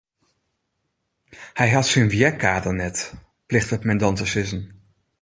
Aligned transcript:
Hy 1.59 1.69
hat 1.73 1.87
syn 1.89 2.11
wjergader 2.13 2.75
net, 2.81 2.97
plichtet 3.47 3.85
men 3.87 3.99
dan 4.01 4.15
te 4.19 4.25
sizzen. 4.33 4.61